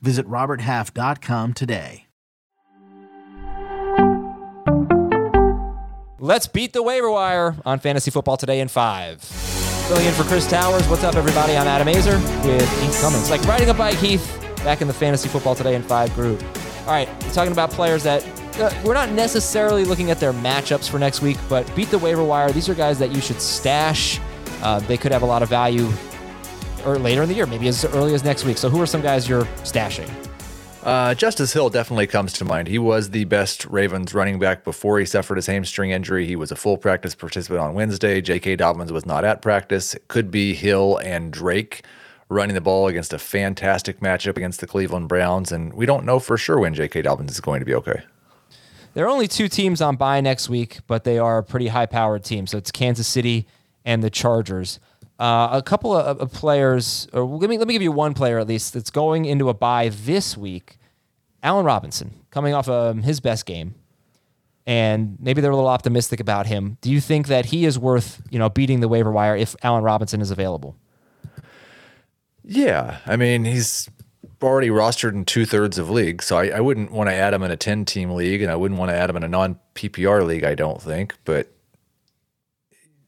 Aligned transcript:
Visit 0.00 0.26
RobertHalf.com 0.28 1.54
today. 1.54 2.06
Let's 6.18 6.46
beat 6.46 6.72
the 6.72 6.82
waiver 6.82 7.10
wire 7.10 7.56
on 7.64 7.78
fantasy 7.78 8.10
football 8.10 8.36
today 8.36 8.60
in 8.60 8.68
five. 8.68 9.20
Filling 9.20 10.06
in 10.06 10.14
for 10.14 10.24
Chris 10.24 10.48
Towers. 10.48 10.88
What's 10.88 11.04
up, 11.04 11.14
everybody? 11.14 11.56
I'm 11.56 11.68
Adam 11.68 11.86
Aizer 11.86 12.20
with 12.44 12.82
Heath 12.82 13.00
Cummings. 13.00 13.30
Like 13.30 13.42
riding 13.44 13.68
a 13.68 13.74
bike, 13.74 13.96
Heath, 13.98 14.42
back 14.64 14.80
in 14.80 14.88
the 14.88 14.94
fantasy 14.94 15.28
football 15.28 15.54
today 15.54 15.74
in 15.74 15.82
five 15.82 16.12
group. 16.14 16.42
All 16.80 16.92
right, 16.92 17.08
talking 17.32 17.52
about 17.52 17.70
players 17.70 18.02
that 18.04 18.26
uh, 18.58 18.72
we're 18.84 18.94
not 18.94 19.10
necessarily 19.10 19.84
looking 19.84 20.10
at 20.10 20.18
their 20.18 20.32
matchups 20.32 20.88
for 20.88 20.98
next 20.98 21.20
week, 21.20 21.36
but 21.48 21.72
beat 21.76 21.90
the 21.90 21.98
waiver 21.98 22.24
wire. 22.24 22.50
These 22.50 22.68
are 22.68 22.74
guys 22.74 22.98
that 22.98 23.12
you 23.12 23.20
should 23.20 23.40
stash. 23.40 24.18
Uh, 24.62 24.80
they 24.80 24.96
could 24.96 25.12
have 25.12 25.22
a 25.22 25.26
lot 25.26 25.42
of 25.42 25.48
value 25.48 25.88
or 26.86 26.98
later 26.98 27.22
in 27.22 27.28
the 27.28 27.34
year, 27.34 27.46
maybe 27.46 27.68
as 27.68 27.84
early 27.84 28.14
as 28.14 28.24
next 28.24 28.44
week. 28.44 28.58
So, 28.58 28.68
who 28.68 28.80
are 28.80 28.86
some 28.86 29.02
guys 29.02 29.28
you're 29.28 29.44
stashing? 29.64 30.10
Uh, 30.86 31.14
Justice 31.14 31.52
Hill 31.52 31.68
definitely 31.68 32.06
comes 32.06 32.32
to 32.34 32.44
mind. 32.44 32.68
He 32.68 32.78
was 32.78 33.10
the 33.10 33.24
best 33.24 33.64
Ravens 33.64 34.14
running 34.14 34.38
back 34.38 34.62
before 34.62 35.00
he 35.00 35.04
suffered 35.04 35.34
his 35.34 35.46
hamstring 35.46 35.90
injury. 35.90 36.28
He 36.28 36.36
was 36.36 36.52
a 36.52 36.56
full 36.56 36.76
practice 36.76 37.12
participant 37.12 37.60
on 37.60 37.74
Wednesday. 37.74 38.20
J.K. 38.20 38.54
Dobbins 38.54 38.92
was 38.92 39.04
not 39.04 39.24
at 39.24 39.42
practice. 39.42 39.94
It 39.94 40.06
could 40.06 40.30
be 40.30 40.54
Hill 40.54 40.98
and 40.98 41.32
Drake 41.32 41.84
running 42.28 42.54
the 42.54 42.60
ball 42.60 42.86
against 42.86 43.12
a 43.12 43.18
fantastic 43.18 43.98
matchup 43.98 44.36
against 44.36 44.60
the 44.60 44.66
Cleveland 44.68 45.08
Browns. 45.08 45.50
And 45.50 45.74
we 45.74 45.86
don't 45.86 46.04
know 46.04 46.20
for 46.20 46.36
sure 46.36 46.60
when 46.60 46.72
J.K. 46.72 47.02
Dobbins 47.02 47.32
is 47.32 47.40
going 47.40 47.58
to 47.58 47.66
be 47.66 47.74
okay. 47.74 48.02
There 48.94 49.04
are 49.04 49.08
only 49.08 49.26
two 49.28 49.48
teams 49.48 49.82
on 49.82 49.96
bye 49.96 50.20
next 50.20 50.48
week, 50.48 50.78
but 50.86 51.02
they 51.02 51.18
are 51.18 51.38
a 51.38 51.42
pretty 51.42 51.66
high 51.66 51.86
powered 51.86 52.22
team. 52.22 52.46
So 52.46 52.58
it's 52.58 52.70
Kansas 52.70 53.08
City 53.08 53.46
and 53.84 54.04
the 54.04 54.10
Chargers. 54.10 54.78
Uh, 55.18 55.48
a 55.52 55.62
couple 55.62 55.96
of, 55.96 56.20
of, 56.20 56.30
players, 56.30 57.08
or 57.14 57.24
let 57.24 57.48
me 57.48 57.56
let 57.56 57.66
me 57.66 57.72
give 57.72 57.80
you 57.80 57.90
one 57.90 58.12
player 58.12 58.38
at 58.38 58.46
least 58.46 58.74
that's 58.74 58.90
going 58.90 59.24
into 59.24 59.48
a 59.48 59.54
bye 59.54 59.88
this 59.88 60.36
week. 60.36 60.78
Allen 61.42 61.64
Robinson 61.64 62.12
coming 62.30 62.52
off 62.52 62.68
um, 62.68 63.02
his 63.02 63.18
best 63.20 63.46
game, 63.46 63.74
and 64.66 65.16
maybe 65.18 65.40
they're 65.40 65.50
a 65.50 65.56
little 65.56 65.70
optimistic 65.70 66.20
about 66.20 66.46
him. 66.46 66.76
Do 66.82 66.90
you 66.90 67.00
think 67.00 67.28
that 67.28 67.46
he 67.46 67.64
is 67.64 67.78
worth 67.78 68.20
you 68.30 68.38
know 68.38 68.50
beating 68.50 68.80
the 68.80 68.88
waiver 68.88 69.10
wire 69.10 69.34
if 69.34 69.56
Allen 69.62 69.82
Robinson 69.82 70.20
is 70.20 70.30
available? 70.30 70.76
Yeah, 72.44 72.98
I 73.06 73.16
mean 73.16 73.46
he's 73.46 73.88
already 74.42 74.68
rostered 74.68 75.14
in 75.14 75.24
two 75.24 75.46
thirds 75.46 75.78
of 75.78 75.88
leagues, 75.88 76.26
so 76.26 76.36
I, 76.36 76.48
I 76.48 76.60
wouldn't 76.60 76.92
want 76.92 77.08
to 77.08 77.14
add 77.14 77.32
him 77.32 77.42
in 77.42 77.50
a 77.50 77.56
ten 77.56 77.86
team 77.86 78.10
league, 78.10 78.42
and 78.42 78.52
I 78.52 78.56
wouldn't 78.56 78.78
want 78.78 78.90
to 78.90 78.94
add 78.94 79.08
him 79.08 79.16
in 79.16 79.22
a 79.22 79.28
non 79.28 79.58
PPR 79.74 80.26
league. 80.26 80.44
I 80.44 80.54
don't 80.54 80.82
think, 80.82 81.14
but 81.24 81.55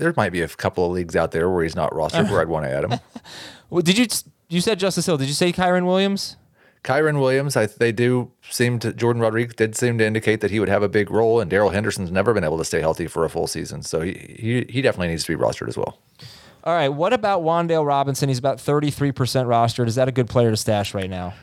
there 0.00 0.14
might 0.16 0.32
be 0.32 0.40
a 0.40 0.48
couple 0.48 0.86
of 0.86 0.92
leagues 0.92 1.14
out 1.14 1.30
there 1.30 1.48
where 1.50 1.62
he's 1.62 1.76
not 1.76 1.92
rostered 1.92 2.30
where 2.30 2.40
I'd 2.40 2.48
want 2.48 2.64
to 2.64 2.70
add 2.70 2.84
him. 2.84 3.00
well, 3.70 3.82
did 3.82 3.98
you 3.98 4.06
you 4.48 4.60
said 4.60 4.78
Justice 4.80 5.06
Hill? 5.06 5.16
Did 5.16 5.28
you 5.28 5.34
say 5.34 5.52
Kyren 5.52 5.86
Williams? 5.86 6.36
Kyren 6.82 7.20
Williams, 7.20 7.56
I, 7.56 7.66
they 7.66 7.92
do 7.92 8.32
seem 8.48 8.78
to 8.78 8.92
Jordan 8.94 9.20
Rodriguez 9.20 9.54
did 9.54 9.76
seem 9.76 9.98
to 9.98 10.06
indicate 10.06 10.40
that 10.40 10.50
he 10.50 10.58
would 10.58 10.70
have 10.70 10.82
a 10.82 10.88
big 10.88 11.10
role, 11.10 11.38
and 11.38 11.50
Darrell 11.50 11.70
Henderson's 11.70 12.10
never 12.10 12.32
been 12.32 12.44
able 12.44 12.56
to 12.56 12.64
stay 12.64 12.80
healthy 12.80 13.06
for 13.06 13.24
a 13.24 13.28
full 13.28 13.46
season, 13.46 13.82
so 13.82 14.00
he 14.00 14.12
he, 14.38 14.66
he 14.68 14.82
definitely 14.82 15.08
needs 15.08 15.24
to 15.24 15.36
be 15.36 15.42
rostered 15.42 15.68
as 15.68 15.76
well. 15.76 15.98
All 16.64 16.74
right, 16.74 16.88
what 16.88 17.12
about 17.12 17.42
Wan'Dale 17.42 17.86
Robinson? 17.86 18.28
He's 18.28 18.38
about 18.38 18.60
thirty 18.60 18.90
three 18.90 19.12
percent 19.12 19.46
rostered. 19.46 19.88
Is 19.88 19.96
that 19.96 20.08
a 20.08 20.12
good 20.12 20.28
player 20.28 20.50
to 20.50 20.56
stash 20.56 20.94
right 20.94 21.10
now? 21.10 21.34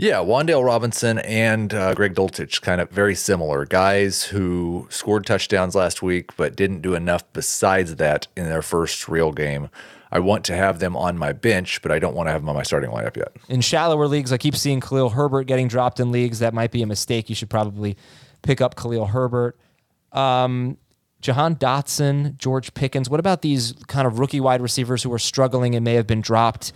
Yeah, 0.00 0.18
Wan'Dale 0.18 0.64
Robinson 0.64 1.18
and 1.18 1.74
uh, 1.74 1.92
Greg 1.92 2.14
Dulcich, 2.14 2.62
kind 2.62 2.80
of 2.80 2.88
very 2.88 3.16
similar 3.16 3.66
guys 3.66 4.22
who 4.22 4.86
scored 4.90 5.26
touchdowns 5.26 5.74
last 5.74 6.02
week, 6.02 6.36
but 6.36 6.54
didn't 6.54 6.82
do 6.82 6.94
enough 6.94 7.24
besides 7.32 7.96
that 7.96 8.28
in 8.36 8.44
their 8.44 8.62
first 8.62 9.08
real 9.08 9.32
game. 9.32 9.70
I 10.12 10.20
want 10.20 10.44
to 10.44 10.54
have 10.54 10.78
them 10.78 10.96
on 10.96 11.18
my 11.18 11.32
bench, 11.32 11.82
but 11.82 11.90
I 11.90 11.98
don't 11.98 12.14
want 12.14 12.28
to 12.28 12.30
have 12.30 12.42
them 12.42 12.48
on 12.48 12.54
my 12.54 12.62
starting 12.62 12.90
lineup 12.90 13.16
yet. 13.16 13.32
In 13.48 13.60
shallower 13.60 14.06
leagues, 14.06 14.32
I 14.32 14.38
keep 14.38 14.54
seeing 14.54 14.80
Khalil 14.80 15.10
Herbert 15.10 15.48
getting 15.48 15.66
dropped 15.66 15.98
in 15.98 16.12
leagues. 16.12 16.38
That 16.38 16.54
might 16.54 16.70
be 16.70 16.80
a 16.82 16.86
mistake. 16.86 17.28
You 17.28 17.34
should 17.34 17.50
probably 17.50 17.96
pick 18.42 18.60
up 18.60 18.76
Khalil 18.76 19.06
Herbert. 19.06 19.58
Um, 20.12 20.78
Jahan 21.22 21.56
Dotson, 21.56 22.36
George 22.36 22.72
Pickens. 22.72 23.10
What 23.10 23.18
about 23.18 23.42
these 23.42 23.74
kind 23.88 24.06
of 24.06 24.20
rookie 24.20 24.38
wide 24.38 24.60
receivers 24.62 25.02
who 25.02 25.12
are 25.12 25.18
struggling 25.18 25.74
and 25.74 25.84
may 25.84 25.94
have 25.94 26.06
been 26.06 26.20
dropped? 26.20 26.72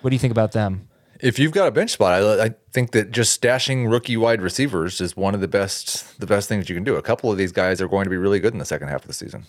What 0.00 0.10
do 0.10 0.16
you 0.16 0.20
think 0.20 0.32
about 0.32 0.50
them? 0.50 0.88
If 1.20 1.38
you've 1.38 1.52
got 1.52 1.68
a 1.68 1.70
bench 1.70 1.90
spot, 1.90 2.12
I, 2.22 2.44
I, 2.46 2.54
think 2.72 2.90
that 2.92 3.10
just 3.10 3.40
stashing 3.40 3.90
rookie 3.90 4.16
wide 4.16 4.42
receivers 4.42 5.00
is 5.00 5.16
one 5.16 5.34
of 5.34 5.40
the 5.40 5.48
best 5.48 6.18
the 6.18 6.26
best 6.26 6.48
things 6.48 6.68
you 6.68 6.74
can 6.74 6.84
do. 6.84 6.96
A 6.96 7.02
couple 7.02 7.30
of 7.30 7.38
these 7.38 7.52
guys 7.52 7.80
are 7.80 7.88
going 7.88 8.04
to 8.04 8.10
be 8.10 8.16
really 8.16 8.40
good 8.40 8.52
in 8.52 8.58
the 8.58 8.64
second 8.64 8.88
half 8.88 9.02
of 9.02 9.06
the 9.06 9.14
season. 9.14 9.44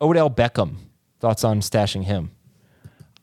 Odell 0.00 0.30
Beckham, 0.30 0.76
thoughts 1.20 1.44
on 1.44 1.60
stashing 1.60 2.04
him? 2.04 2.32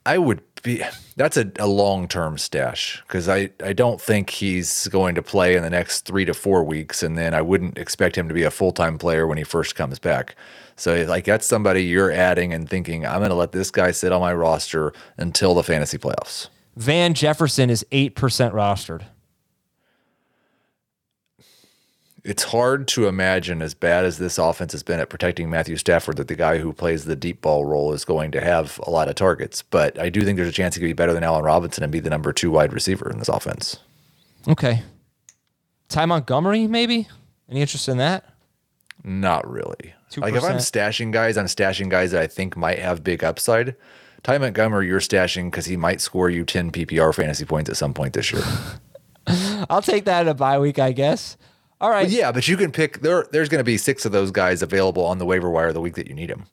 I 0.06 0.18
would 0.18 0.42
be. 0.64 0.84
That's 1.16 1.38
a, 1.38 1.52
a 1.60 1.68
long 1.68 2.08
term 2.08 2.38
stash 2.38 3.02
because 3.08 3.30
I, 3.30 3.52
I 3.64 3.74
don't 3.74 4.02
think 4.02 4.30
he's 4.30 4.88
going 4.88 5.16
to 5.16 5.22
play 5.22 5.56
in 5.56 5.64
the 5.64 5.70
next 5.70 6.02
three 6.02 6.26
to 6.26 6.34
four 6.34 6.64
weeks, 6.64 7.04
and 7.04 7.18
then 7.18 7.34
I 7.34 7.42
wouldn't 7.42 7.78
expect 7.78 8.18
him 8.18 8.28
to 8.28 8.34
be 8.34 8.44
a 8.44 8.52
full 8.52 8.72
time 8.72 8.98
player 8.98 9.28
when 9.28 9.38
he 9.38 9.44
first 9.44 9.76
comes 9.76 10.00
back. 10.00 10.36
So 10.76 11.06
like 11.06 11.26
that's 11.26 11.46
somebody 11.46 11.84
you're 11.84 12.12
adding 12.12 12.54
and 12.54 12.68
thinking 12.68 13.06
I'm 13.06 13.20
going 13.20 13.30
to 13.30 13.36
let 13.36 13.52
this 13.52 13.72
guy 13.72 13.92
sit 13.92 14.12
on 14.12 14.22
my 14.22 14.34
roster 14.34 14.94
until 15.18 15.54
the 15.54 15.64
fantasy 15.64 15.98
playoffs. 15.98 16.50
Van 16.76 17.14
Jefferson 17.14 17.70
is 17.70 17.86
8% 17.92 18.14
rostered. 18.52 19.04
It's 22.24 22.44
hard 22.44 22.88
to 22.90 23.08
imagine, 23.08 23.62
as 23.62 23.74
bad 23.74 24.06
as 24.06 24.18
this 24.18 24.38
offense 24.38 24.72
has 24.72 24.82
been 24.82 25.02
at 25.02 25.10
protecting 25.10 25.50
Matthew 25.50 25.76
Stafford, 25.76 26.16
that 26.16 26.30
the 26.30 26.36
guy 26.36 26.58
who 26.58 26.72
plays 26.72 27.04
the 27.04 27.18
deep 27.18 27.42
ball 27.42 27.66
role 27.66 27.92
is 27.92 28.06
going 28.06 28.32
to 28.32 28.40
have 28.40 28.80
a 28.84 28.90
lot 28.90 29.10
of 29.10 29.16
targets. 29.16 29.62
But 29.62 30.00
I 30.00 30.10
do 30.10 30.24
think 30.24 30.38
there's 30.38 30.48
a 30.48 30.54
chance 30.54 30.74
he 30.76 30.80
could 30.80 30.88
be 30.88 30.94
better 30.94 31.14
than 31.14 31.24
Allen 31.24 31.44
Robinson 31.44 31.84
and 31.84 31.92
be 31.92 32.00
the 32.00 32.10
number 32.10 32.32
two 32.32 32.50
wide 32.50 32.72
receiver 32.72 33.12
in 33.12 33.20
this 33.20 33.28
offense. 33.28 33.78
Okay. 34.48 34.84
Ty 35.90 36.06
Montgomery, 36.06 36.66
maybe? 36.66 37.10
Any 37.50 37.60
interest 37.60 37.90
in 37.90 37.98
that? 37.98 38.24
Not 39.04 39.50
really. 39.50 39.94
2%. 40.12 40.22
Like 40.22 40.36
if 40.36 40.44
I'm 40.46 40.58
stashing 40.58 41.12
guys, 41.12 41.38
I'm 41.38 41.48
stashing 41.48 41.90
guys 41.90 42.12
that 42.12 42.22
I 42.22 42.28
think 42.28 42.56
might 42.56 42.80
have 42.80 43.04
big 43.04 43.22
upside. 43.22 43.76
Ty 44.24 44.38
Montgomery, 44.38 44.88
you're 44.88 45.02
stashing 45.02 45.52
because 45.52 45.66
he 45.66 45.76
might 45.76 46.00
score 46.00 46.30
you 46.30 46.46
10 46.46 46.72
PPR 46.72 47.14
fantasy 47.14 47.46
points 47.46 47.70
at 47.70 47.76
some 47.76 47.94
point 47.94 48.14
this 48.14 48.32
year. 48.32 48.42
I'll 49.70 49.82
take 49.82 50.06
that 50.06 50.22
in 50.22 50.28
a 50.30 50.34
bye 50.34 50.60
week, 50.60 50.80
I 50.80 50.94
guess. 50.94 51.38
All 51.82 51.90
right. 51.90 52.10
yeah, 52.10 52.32
but 52.32 52.48
you 52.48 52.56
can 52.56 52.72
pick 52.72 53.02
there. 53.02 53.28
There's 53.32 53.50
going 53.50 53.60
to 53.60 53.66
be 53.66 53.78
six 53.78 54.06
of 54.06 54.14
those 54.14 54.32
guys 54.32 54.62
available 54.62 55.06
on 55.06 55.18
the 55.18 55.26
waiver 55.26 55.50
wire 55.50 55.74
the 55.74 55.82
week 55.82 55.96
that 55.96 56.08
you 56.08 56.14
need 56.14 56.30
them. 56.30 56.46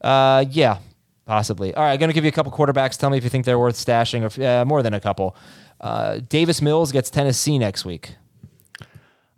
Uh, 0.00 0.44
yeah, 0.50 0.78
possibly. 1.26 1.72
All 1.72 1.84
right, 1.84 1.92
I'm 1.92 1.98
going 2.00 2.10
to 2.10 2.14
give 2.14 2.24
you 2.24 2.28
a 2.28 2.32
couple 2.32 2.50
quarterbacks. 2.50 2.98
Tell 2.98 3.08
me 3.10 3.18
if 3.18 3.22
you 3.24 3.30
think 3.30 3.44
they're 3.44 3.58
worth 3.58 3.76
stashing, 3.76 4.22
or 4.22 4.44
uh, 4.44 4.64
more 4.64 4.82
than 4.82 4.94
a 4.94 5.00
couple. 5.00 5.36
Uh, 5.80 6.18
Davis 6.28 6.60
Mills 6.60 6.90
gets 6.90 7.08
Tennessee 7.08 7.56
next 7.56 7.84
week. 7.84 8.16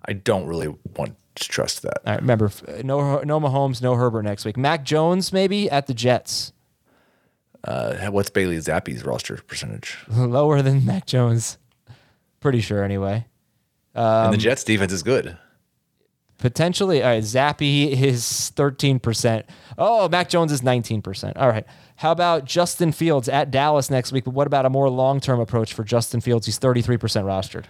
I 0.07 0.15
don't 0.15 0.47
really 0.47 0.75
want 0.97 1.17
to 1.35 1.49
trust 1.49 1.83
that. 1.83 1.99
All 2.07 2.13
right, 2.15 2.21
remember, 2.21 2.51
no, 2.83 3.21
no 3.21 3.39
Mahomes, 3.39 3.83
no 3.83 3.95
Herbert 3.95 4.23
next 4.23 4.47
week. 4.47 4.57
Mac 4.57 4.85
Jones 4.85 5.33
maybe 5.35 5.71
at 5.71 5.87
the 5.87 5.95
Jets. 5.95 6.53
Uh, 7.65 8.07
what's 8.11 8.31
Bailey 8.31 8.57
Zappe's 8.59 9.05
roster 9.05 9.37
percentage? 9.47 9.97
Lower 10.09 10.63
than 10.63 10.85
Mac 10.85 11.07
Jones. 11.07 11.59
Pretty 12.41 12.61
sure, 12.61 12.85
anyway. 12.85 13.27
Um, 13.95 14.27
and 14.27 14.35
the 14.35 14.39
Jets 14.39 14.63
defense 14.65 14.93
is 14.93 15.03
good. 15.03 15.37
Potentially, 16.39 17.03
all 17.03 17.09
right. 17.09 17.23
Zappe 17.23 17.91
is 17.91 18.53
13%. 18.57 19.45
Oh, 19.79 20.09
Mac 20.09 20.29
Jones 20.29 20.53
is 20.53 20.61
19%. 20.61 21.33
All 21.37 21.49
right. 21.49 21.65
How 21.97 22.13
about 22.13 22.45
Justin 22.45 22.93
Fields 22.93 23.29
at 23.29 23.51
Dallas 23.51 23.89
next 23.89 24.13
week? 24.13 24.25
But 24.25 24.35
what 24.35 24.47
about 24.47 24.67
a 24.67 24.71
more 24.71 24.91
long 24.91 25.19
term 25.19 25.41
approach 25.41 25.73
for 25.73 25.83
Justin 25.83 26.21
Fields? 26.21 26.45
He's 26.45 26.59
33% 26.59 26.99
rostered. 27.25 27.65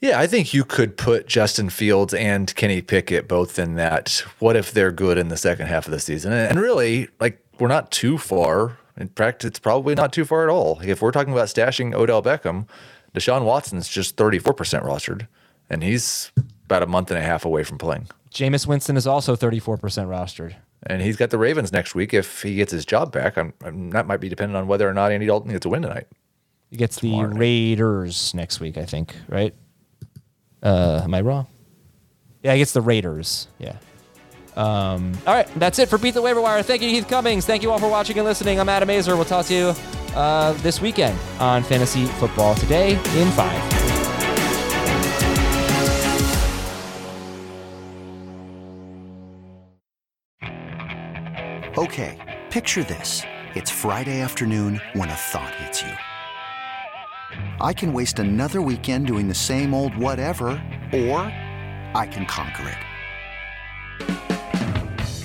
Yeah, 0.00 0.20
I 0.20 0.26
think 0.26 0.52
you 0.52 0.64
could 0.64 0.96
put 0.96 1.26
Justin 1.26 1.70
Fields 1.70 2.14
and 2.14 2.54
Kenny 2.54 2.82
Pickett 2.82 3.26
both 3.26 3.58
in 3.58 3.74
that. 3.76 4.22
What 4.38 4.56
if 4.56 4.72
they're 4.72 4.92
good 4.92 5.18
in 5.18 5.28
the 5.28 5.36
second 5.36 5.66
half 5.66 5.86
of 5.86 5.92
the 5.92 5.98
season? 5.98 6.32
And 6.32 6.60
really, 6.60 7.08
like, 7.20 7.44
we're 7.58 7.68
not 7.68 7.90
too 7.90 8.16
far 8.18 8.78
in 8.98 9.08
practice, 9.08 9.48
it's 9.48 9.58
probably 9.58 9.94
not 9.94 10.12
too 10.12 10.24
far 10.24 10.42
at 10.44 10.50
all. 10.50 10.80
If 10.82 11.00
we're 11.00 11.12
talking 11.12 11.32
about 11.32 11.48
stashing 11.48 11.94
Odell 11.94 12.22
Beckham, 12.22 12.68
Deshaun 13.14 13.44
Watson's 13.44 13.88
just 13.88 14.16
34% 14.16 14.42
rostered, 14.82 15.26
and 15.70 15.82
he's 15.82 16.32
about 16.64 16.82
a 16.82 16.86
month 16.86 17.10
and 17.10 17.18
a 17.18 17.22
half 17.22 17.44
away 17.44 17.64
from 17.64 17.78
playing. 17.78 18.08
Jameis 18.30 18.66
Winston 18.66 18.96
is 18.96 19.06
also 19.06 19.34
34% 19.36 19.78
rostered. 19.80 20.56
And 20.86 21.02
he's 21.02 21.16
got 21.16 21.30
the 21.30 21.38
Ravens 21.38 21.72
next 21.72 21.94
week. 21.94 22.14
If 22.14 22.42
he 22.42 22.56
gets 22.56 22.70
his 22.70 22.84
job 22.84 23.10
back, 23.10 23.36
I'm, 23.36 23.52
I'm, 23.64 23.90
that 23.90 24.06
might 24.06 24.18
be 24.18 24.28
dependent 24.28 24.56
on 24.56 24.68
whether 24.68 24.88
or 24.88 24.94
not 24.94 25.10
Andy 25.10 25.26
Dalton 25.26 25.50
gets 25.50 25.66
a 25.66 25.68
win 25.68 25.82
tonight. 25.82 26.06
He 26.70 26.76
gets 26.76 26.96
Tomorrow 26.96 27.30
the 27.30 27.38
Raiders 27.38 28.34
night. 28.34 28.42
next 28.42 28.60
week, 28.60 28.76
I 28.76 28.84
think, 28.84 29.16
right? 29.28 29.54
Uh, 30.62 31.00
am 31.02 31.14
I 31.14 31.22
wrong? 31.22 31.46
Yeah, 32.42 32.52
I 32.52 32.58
guess 32.58 32.72
the 32.72 32.80
Raiders. 32.80 33.48
Yeah. 33.58 33.76
Um, 34.56 35.12
all 35.26 35.34
right, 35.34 35.48
that's 35.56 35.78
it 35.78 35.88
for 35.88 35.98
Beat 35.98 36.14
the 36.14 36.22
Waiver 36.22 36.40
Wire. 36.40 36.62
Thank 36.62 36.82
you, 36.82 36.88
Heath 36.88 37.06
Cummings. 37.08 37.46
Thank 37.46 37.62
you 37.62 37.70
all 37.70 37.78
for 37.78 37.88
watching 37.88 38.16
and 38.18 38.26
listening. 38.26 38.58
I'm 38.58 38.68
Adam 38.68 38.88
Aizer. 38.88 39.14
We'll 39.14 39.24
talk 39.24 39.46
to 39.46 39.54
you 39.54 39.74
uh, 40.14 40.52
this 40.54 40.80
weekend 40.80 41.18
on 41.38 41.62
Fantasy 41.62 42.06
Football 42.06 42.54
Today 42.54 42.92
in 43.16 43.30
five. 43.32 43.88
Okay, 51.78 52.18
picture 52.50 52.82
this. 52.82 53.22
It's 53.54 53.70
Friday 53.70 54.20
afternoon 54.20 54.80
when 54.94 55.08
a 55.08 55.14
thought 55.14 55.54
hits 55.54 55.80
you. 55.80 55.92
I 57.60 57.72
can 57.72 57.92
waste 57.92 58.18
another 58.18 58.60
weekend 58.60 59.06
doing 59.06 59.28
the 59.28 59.34
same 59.34 59.72
old 59.72 59.96
whatever, 59.96 60.48
or 60.92 61.20
I 61.94 62.08
can 62.10 62.26
conquer 62.26 62.68
it. 62.68 62.87